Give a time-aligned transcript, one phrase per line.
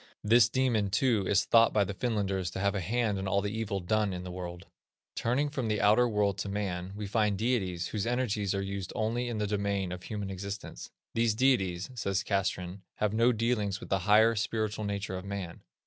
[0.23, 3.55] This demon, too, is thought by the Finlanders to have a hand in all the
[3.55, 4.65] evil done in the world.
[5.15, 9.29] Turning from the outer world to man, we find deities whose energies are used only
[9.29, 10.89] in the domain of human existence.
[11.13, 15.61] "These deities," says Castrén, "have no dealings with the higher, spiritual nature of man.